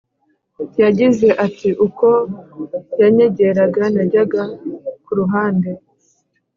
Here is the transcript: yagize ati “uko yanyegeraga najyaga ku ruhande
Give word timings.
yagize 0.81 1.27
ati 1.45 1.69
“uko 1.85 2.07
yanyegeraga 3.01 3.83
najyaga 3.93 4.41
ku 5.03 5.11
ruhande 5.19 5.69